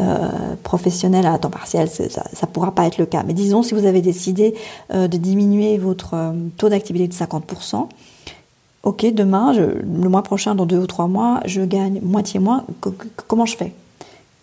euh, 0.00 0.28
professionnelle 0.62 1.26
à 1.26 1.38
temps 1.38 1.50
partiel, 1.50 1.88
ça 1.88 2.24
ne 2.42 2.46
pourra 2.46 2.72
pas 2.72 2.86
être 2.86 2.98
le 2.98 3.06
cas. 3.06 3.22
Mais 3.24 3.34
disons, 3.34 3.62
si 3.62 3.74
vous 3.74 3.84
avez 3.86 4.00
décidé 4.00 4.54
de 4.92 5.16
diminuer 5.18 5.76
votre 5.76 6.34
taux 6.56 6.70
d'activité 6.70 7.06
de 7.06 7.12
50%, 7.12 7.88
ok, 8.84 9.12
demain, 9.12 9.52
le 9.52 10.08
mois 10.08 10.22
prochain, 10.22 10.54
dans 10.54 10.66
deux 10.66 10.78
ou 10.78 10.86
trois 10.86 11.06
mois, 11.06 11.40
je 11.44 11.60
gagne 11.60 12.00
moitié 12.00 12.40
moins, 12.40 12.64
comment 13.28 13.46
je 13.46 13.56
fais? 13.56 13.72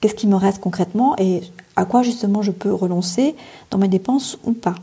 Qu'est-ce 0.01 0.15
qui 0.15 0.27
me 0.27 0.35
reste 0.35 0.59
concrètement? 0.59 1.15
Et 1.17 1.41
à 1.75 1.85
quoi 1.85 2.03
justement 2.03 2.41
je 2.41 2.51
peux 2.51 2.73
renoncer 2.73 3.35
dans 3.69 3.77
mes 3.77 3.87
dépenses 3.87 4.37
ou 4.43 4.53
pas. 4.53 4.75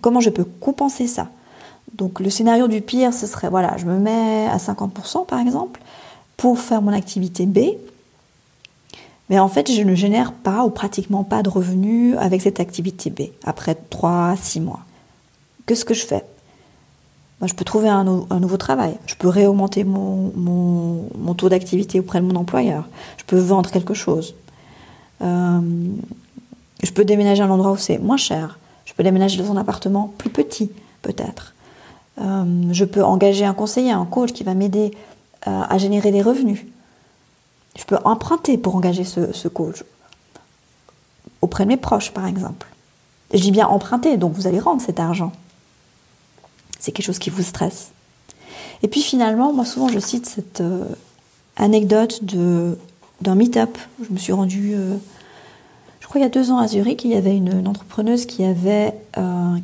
Comment 0.00 0.20
je 0.20 0.30
peux 0.30 0.44
compenser 0.44 1.06
ça? 1.06 1.28
Donc 1.94 2.20
le 2.20 2.30
scénario 2.30 2.68
du 2.68 2.80
pire, 2.80 3.12
ce 3.14 3.26
serait, 3.26 3.48
voilà, 3.48 3.76
je 3.76 3.86
me 3.86 3.98
mets 3.98 4.46
à 4.46 4.58
50% 4.58 5.26
par 5.26 5.40
exemple 5.40 5.80
pour 6.36 6.58
faire 6.58 6.82
mon 6.82 6.92
activité 6.92 7.46
B, 7.46 7.60
mais 9.30 9.38
en 9.38 9.48
fait 9.48 9.72
je 9.72 9.82
ne 9.82 9.94
génère 9.94 10.32
pas 10.32 10.64
ou 10.64 10.70
pratiquement 10.70 11.24
pas 11.24 11.42
de 11.42 11.48
revenus 11.48 12.16
avec 12.18 12.42
cette 12.42 12.60
activité 12.60 13.10
B 13.10 13.22
après 13.44 13.74
3 13.74 14.28
à 14.28 14.36
6 14.36 14.60
mois. 14.60 14.80
Qu'est-ce 15.66 15.84
que 15.84 15.94
je 15.94 16.04
fais? 16.04 16.24
Ben, 17.40 17.46
Je 17.46 17.54
peux 17.54 17.64
trouver 17.64 17.88
un, 17.88 18.04
nouveau 18.04 18.56
travail, 18.56 18.96
je 19.06 19.14
peux 19.14 19.28
réaugmenter 19.28 19.84
mon, 19.84 20.32
mon, 20.36 21.34
taux 21.34 21.48
d'activité 21.48 22.00
auprès 22.00 22.20
de 22.20 22.26
mon 22.26 22.36
employeur, 22.36 22.88
je 23.18 23.24
peux 23.24 23.38
vendre 23.38 23.70
quelque 23.70 23.94
chose, 23.94 24.34
euh, 25.22 25.60
je 26.82 26.90
peux 26.92 27.04
déménager 27.04 27.42
à 27.42 27.46
un 27.46 27.50
endroit 27.50 27.72
où 27.72 27.76
c'est 27.76 27.98
moins 27.98 28.16
cher, 28.16 28.58
je 28.84 28.92
peux 28.94 29.02
déménager 29.02 29.42
dans 29.42 29.52
un 29.52 29.56
appartement 29.56 30.12
plus 30.18 30.30
petit 30.30 30.70
peut-être. 31.02 31.54
Euh, 32.20 32.44
je 32.72 32.84
peux 32.84 33.04
engager 33.04 33.44
un 33.44 33.54
conseiller, 33.54 33.90
un 33.90 34.06
coach 34.06 34.32
qui 34.32 34.42
va 34.42 34.54
m'aider 34.54 34.92
euh, 35.46 35.62
à 35.68 35.78
générer 35.78 36.10
des 36.10 36.22
revenus. 36.22 36.64
Je 37.78 37.84
peux 37.84 37.98
emprunter 38.04 38.56
pour 38.56 38.74
engager 38.74 39.04
ce, 39.04 39.48
coach 39.48 39.84
auprès 41.42 41.64
de 41.64 41.68
mes 41.68 41.76
proches, 41.76 42.10
par 42.10 42.26
exemple. 42.26 42.66
je 43.34 43.40
dis 43.40 43.50
bien 43.50 43.66
emprunter, 43.66 44.16
donc 44.16 44.32
vous 44.32 44.46
allez 44.46 44.58
rendre 44.58 44.80
cet 44.80 44.98
argent. 44.98 45.32
C'est 46.78 46.92
quelque 46.92 47.04
chose 47.04 47.18
qui 47.18 47.28
vous 47.28 47.42
stresse. 47.42 47.90
Et 48.82 48.88
puis 48.88 49.02
finalement, 49.02 49.52
moi 49.52 49.64
souvent 49.66 49.88
je 49.88 49.98
cite 49.98 50.26
cette 50.26 50.62
anecdote 51.56 52.24
d'un 53.20 53.34
meet-up. 53.34 53.76
Je 54.06 54.12
me 54.12 54.18
suis 54.18 54.32
rendue, 54.32 54.74
je 56.00 56.06
crois 56.06 56.20
il 56.20 56.22
y 56.22 56.26
a 56.26 56.30
deux 56.30 56.50
ans 56.50 56.58
à 56.58 56.68
Zurich, 56.68 57.04
il 57.04 57.12
y 57.12 57.16
avait 57.16 57.36
une 57.36 57.66
entrepreneuse 57.66 58.26
qui 58.26 58.44
avait 58.44 58.94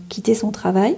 quitté 0.09 0.35
son 0.35 0.50
travail 0.50 0.97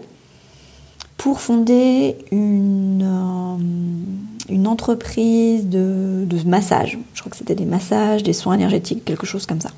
pour 1.17 1.41
fonder 1.41 2.17
une, 2.33 3.03
euh, 3.03 4.53
une 4.53 4.67
entreprise 4.67 5.67
de, 5.67 6.25
de, 6.27 6.49
massage. 6.49 6.99
Je 7.15 7.21
crois 7.21 7.31
que 7.31 7.37
c'était 7.37 7.55
des 7.55 7.65
massages, 7.65 8.23
des 8.23 8.33
soins 8.33 8.55
énergétiques, 8.55 9.05
quelque 9.05 9.27
chose 9.27 9.47
comme 9.47 9.61
ça. 9.61 9.71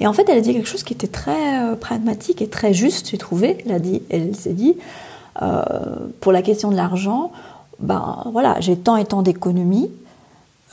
Et 0.00 0.06
en 0.06 0.12
fait, 0.12 0.28
elle 0.28 0.38
a 0.38 0.40
dit 0.40 0.54
quelque 0.54 0.68
chose 0.68 0.84
qui 0.84 0.94
était 0.94 1.06
très 1.06 1.62
euh, 1.62 1.76
pragmatique 1.76 2.40
et 2.42 2.48
très 2.48 2.72
juste, 2.72 3.10
j'ai 3.10 3.18
trouvé. 3.18 3.58
Elle 3.68 4.00
elle 4.10 4.34
s'est 4.34 4.54
dit, 4.54 4.74
euh, 5.42 5.62
pour 6.20 6.32
la 6.32 6.42
question 6.42 6.70
de 6.70 6.76
l'argent, 6.76 7.30
ben 7.78 8.22
voilà, 8.32 8.56
j'ai 8.60 8.76
tant 8.76 8.96
et 8.96 9.04
tant 9.04 9.22
d'économies, 9.22 9.90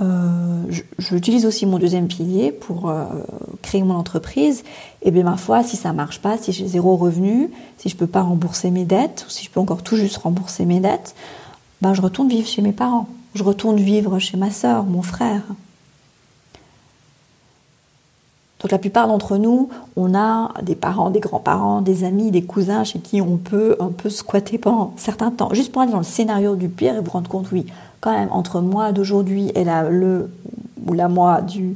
euh, 0.01 0.63
j'utilise 0.97 1.45
aussi 1.45 1.65
mon 1.65 1.77
deuxième 1.77 2.07
pilier 2.07 2.51
pour 2.51 2.89
euh, 2.89 3.05
créer 3.61 3.83
mon 3.83 3.95
entreprise. 3.95 4.63
Et 5.03 5.11
bien 5.11 5.23
ma 5.23 5.37
foi, 5.37 5.63
si 5.63 5.77
ça 5.77 5.93
marche 5.93 6.19
pas, 6.19 6.37
si 6.37 6.51
j'ai 6.51 6.67
zéro 6.67 6.95
revenu, 6.95 7.51
si 7.77 7.89
je 7.89 7.95
peux 7.95 8.07
pas 8.07 8.21
rembourser 8.21 8.71
mes 8.71 8.85
dettes, 8.85 9.25
ou 9.27 9.29
si 9.29 9.45
je 9.45 9.51
peux 9.51 9.59
encore 9.59 9.83
tout 9.83 9.95
juste 9.95 10.17
rembourser 10.17 10.65
mes 10.65 10.79
dettes, 10.79 11.15
ben 11.81 11.93
je 11.93 12.01
retourne 12.01 12.29
vivre 12.29 12.47
chez 12.47 12.61
mes 12.61 12.71
parents. 12.71 13.07
Je 13.35 13.43
retourne 13.43 13.77
vivre 13.77 14.19
chez 14.19 14.37
ma 14.37 14.51
soeur, 14.51 14.83
mon 14.85 15.01
frère. 15.01 15.43
Donc 18.59 18.71
la 18.71 18.77
plupart 18.77 19.07
d'entre 19.07 19.37
nous, 19.37 19.69
on 19.95 20.13
a 20.13 20.53
des 20.61 20.75
parents, 20.75 21.09
des 21.09 21.19
grands-parents, 21.19 21.81
des 21.81 22.03
amis, 22.03 22.29
des 22.29 22.43
cousins 22.43 22.83
chez 22.83 22.99
qui 22.99 23.19
on 23.19 23.37
peut 23.37 23.75
un 23.79 23.87
peu 23.87 24.09
squatter 24.09 24.59
pendant 24.59 24.93
certains 24.97 25.31
temps, 25.31 25.51
juste 25.53 25.71
pour 25.71 25.81
aller 25.81 25.91
dans 25.91 25.97
le 25.97 26.03
scénario 26.03 26.55
du 26.55 26.69
pire 26.69 26.95
et 26.95 27.01
vous 27.01 27.09
rendre 27.09 27.29
compte, 27.29 27.51
oui, 27.51 27.65
quand 28.01 28.11
même, 28.11 28.29
entre 28.31 28.59
moi 28.61 28.91
d'aujourd'hui 28.91 29.51
et 29.55 29.63
la, 29.63 29.89
le 29.89 30.29
ou 30.87 30.93
la 30.93 31.07
moi 31.07 31.41
du, 31.41 31.75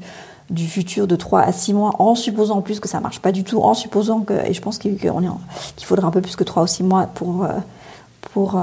du 0.50 0.67
futur 0.67 1.08
de 1.08 1.15
3 1.15 1.41
à 1.41 1.51
6 1.51 1.74
mois, 1.74 1.91
en 2.00 2.15
supposant 2.15 2.58
en 2.58 2.62
plus 2.62 2.79
que 2.79 2.88
ça 2.88 3.00
marche 3.00 3.20
pas 3.20 3.32
du 3.32 3.44
tout, 3.44 3.62
en 3.62 3.74
supposant 3.74 4.22
que, 4.22 4.34
et 4.46 4.53
je 4.53 4.62
pense 4.62 4.77
qu'il 4.77 4.98
faudra 5.82 6.08
un 6.08 6.12
peu 6.12 6.22
plus 6.22 6.36
que 6.36 6.44
3 6.44 6.63
ou 6.63 6.67
6 6.67 6.84
mois 6.84 7.08
pour, 7.08 7.44
euh, 7.44 7.53
pour 8.34 8.55
euh, 8.58 8.62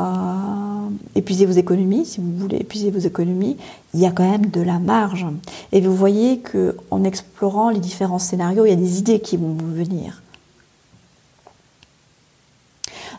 épuiser 1.15 1.47
vos 1.47 1.53
économies, 1.53 2.05
si 2.05 2.21
vous 2.21 2.37
voulez 2.37 2.59
épuiser 2.59 2.91
vos 2.91 2.99
économies, 2.99 3.57
il 3.95 4.01
y 4.01 4.07
a 4.07 4.11
quand 4.11 4.29
même 4.29 4.47
de 4.47 4.61
la 4.61 4.79
marge. 4.79 5.27
Et 5.73 5.81
vous 5.81 5.95
voyez 5.95 6.39
que 6.39 6.77
en 6.91 7.05
explorant 7.05 7.71
les 7.71 7.81
différents 7.81 8.19
scénarios, 8.19 8.67
il 8.67 8.71
y 8.71 8.75
a 8.75 8.77
des 8.77 8.99
idées 8.99 9.21
qui 9.21 9.37
vont 9.37 9.55
vous 9.55 9.73
venir. 9.73 10.23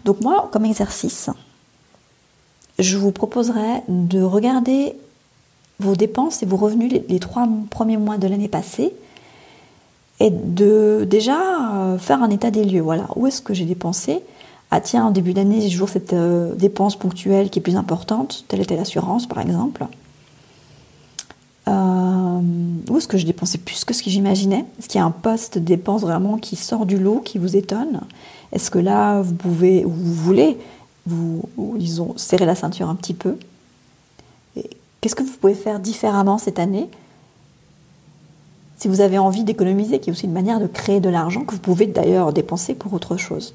Donc 0.06 0.20
moi, 0.22 0.50
comme 0.52 0.66
exercice, 0.66 1.30
je 2.80 2.98
vous 2.98 3.12
proposerai 3.12 3.84
de 3.88 4.22
regarder 4.22 4.96
vos 5.80 5.96
dépenses 5.96 6.44
et 6.44 6.46
vos 6.46 6.58
revenus 6.58 6.92
les, 7.08 7.20
trois 7.20 7.48
premiers 7.70 7.98
mois 7.98 8.18
de 8.18 8.28
l'année 8.28 8.48
passée 8.48 8.94
et 10.20 10.30
de 10.30 11.06
déjà 11.10 11.38
euh, 11.74 11.98
faire 11.98 12.22
un 12.24 12.30
état 12.30 12.52
des 12.52 12.64
lieux. 12.64 12.82
Voilà, 12.82 13.08
où 13.16 13.28
est-ce 13.28 13.42
que 13.42 13.54
j'ai 13.54 13.66
dépensé? 13.66 14.22
Ah 14.72 14.82
tiens, 14.82 15.06
en 15.06 15.12
début 15.12 15.34
d'année, 15.34 15.62
j'ai 15.62 15.70
toujours 15.70 15.90
cette 15.90 16.14
euh, 16.14 16.56
dépense 16.56 16.96
ponctuelle 16.96 17.50
qui 17.50 17.60
est 17.60 17.62
plus 17.62 17.76
importante, 17.76 18.46
telle 18.48 18.62
et 18.62 18.66
telle 18.66 18.80
assurance 18.80 19.28
par 19.28 19.40
exemple. 19.40 19.86
Euh, 21.68 22.40
où 22.90 22.98
est-ce 22.98 23.08
que 23.08 23.18
je 23.18 23.26
dépensais 23.26 23.58
plus 23.58 23.86
que 23.86 23.94
ce 23.94 24.04
que 24.04 24.10
j'imaginais? 24.10 24.66
Est-ce 24.80 24.88
qu'il 24.88 25.00
y 25.00 25.02
a 25.02 25.06
un 25.06 25.12
poste 25.12 25.58
dépense 25.58 26.02
vraiment 26.02 26.38
qui 26.38 26.56
sort 26.56 26.86
du 26.86 26.98
lot, 26.98 27.22
qui 27.24 27.38
vous 27.38 27.56
étonne? 27.56 28.02
Est-ce 28.52 28.70
que 28.70 28.80
là, 28.80 29.22
vous 29.22 29.34
pouvez, 29.34 29.86
ou 29.86 29.90
vous 29.90 30.14
voulez 30.14 30.58
vous, 31.06 31.44
disons, 31.78 32.14
serrez 32.18 32.46
la 32.46 32.56
ceinture 32.56 32.90
un 32.90 32.96
petit 32.96 33.14
peu. 33.14 33.38
Qu'est-ce 35.02 35.16
que 35.16 35.24
vous 35.24 35.34
pouvez 35.34 35.56
faire 35.56 35.80
différemment 35.80 36.38
cette 36.38 36.60
année 36.60 36.90
Si 38.78 38.88
vous 38.88 39.02
avez 39.02 39.18
envie 39.18 39.44
d'économiser, 39.44 40.00
qui 40.00 40.10
est 40.10 40.14
aussi 40.14 40.26
une 40.26 40.34
manière 40.34 40.60
de 40.60 40.68
créer 40.68 41.02
de 41.02 41.10
l'argent 41.10 41.44
que 41.44 41.54
vous 41.54 41.62
pouvez 41.62 41.88
d'ailleurs 41.88 42.32
dépenser 42.32 42.74
pour 42.74 42.94
autre 42.94 43.18
chose? 43.18 43.54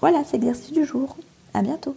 Voilà, 0.00 0.22
c'est 0.24 0.38
l'exercice 0.38 0.72
du 0.72 0.86
jour. 0.86 1.16
À 1.52 1.62
bientôt. 1.62 1.94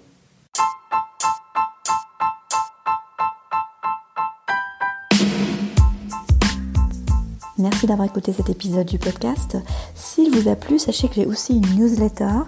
Merci 7.60 7.86
d'avoir 7.86 8.08
écouté 8.08 8.34
cet 8.34 8.50
épisode 8.50 8.88
du 8.88 8.98
podcast. 8.98 9.58
S'il 9.96 10.36
vous 10.36 10.50
a 10.50 10.56
plu, 10.56 10.80
sachez 10.80 11.08
que 11.08 11.14
j'ai 11.14 11.26
aussi 11.26 11.56
une 11.56 11.76
newsletter 11.76 12.40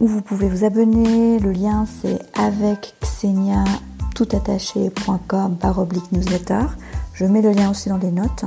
où 0.00 0.06
vous 0.06 0.22
pouvez 0.22 0.48
vous 0.48 0.64
abonner. 0.64 1.38
Le 1.38 1.52
lien 1.52 1.86
c'est 2.02 2.18
avec 2.38 2.94
Xenia 3.00 3.64
toutattaché.com 4.14 5.56
par 5.56 5.78
oblique 5.78 6.10
newsletter. 6.12 6.66
Je 7.14 7.24
mets 7.24 7.42
le 7.42 7.52
lien 7.52 7.70
aussi 7.70 7.88
dans 7.88 7.96
les 7.96 8.10
notes 8.10 8.44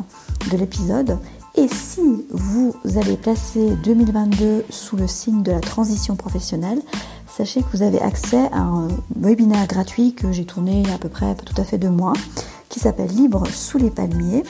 de 0.52 0.58
l'épisode. 0.58 1.18
Et 1.56 1.68
si 1.68 2.26
vous 2.30 2.76
allez 2.98 3.18
placer 3.18 3.72
2022 3.84 4.66
sous 4.70 4.96
le 4.96 5.08
signe 5.08 5.42
de 5.42 5.52
la 5.52 5.60
transition 5.60 6.16
professionnelle, 6.16 6.80
sachez 7.28 7.62
que 7.62 7.76
vous 7.76 7.82
avez 7.82 8.00
accès 8.00 8.48
à 8.52 8.60
un 8.60 8.90
webinaire 9.16 9.66
gratuit 9.66 10.14
que 10.14 10.32
j'ai 10.32 10.46
tourné 10.46 10.84
à 10.94 11.00
peu 11.00 11.10
près 11.10 11.34
tout 11.36 11.60
à 11.60 11.64
fait 11.64 11.80
deux 11.80 11.90
mois, 11.90 12.14
qui 12.70 12.80
s'appelle 12.80 13.10
Libre 13.10 13.48
sous 13.48 13.80
les 13.80 13.90
palmiers. 13.90 14.44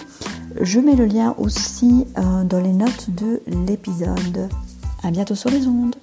Je 0.60 0.80
mets 0.80 0.96
le 0.96 1.06
lien 1.06 1.34
aussi 1.38 2.06
euh, 2.18 2.44
dans 2.44 2.60
les 2.60 2.74
notes 2.74 3.10
de 3.12 3.42
l'épisode. 3.48 4.50
À 5.04 5.12
bientôt 5.12 5.36
sur 5.36 5.50
les 5.50 5.68
ondes. 5.68 5.96